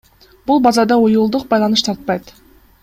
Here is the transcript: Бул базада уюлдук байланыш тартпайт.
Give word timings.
Бул 0.51 0.61
базада 0.67 0.97
уюлдук 1.03 1.47
байланыш 1.53 1.87
тартпайт. 1.91 2.39